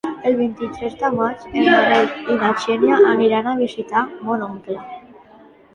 [0.27, 4.83] El vint-i-tres de maig en Manel i na Xènia aniran a visitar mon oncle.